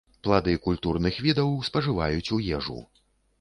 [0.27, 2.81] Плады культурных відаў спажываюць у ежу.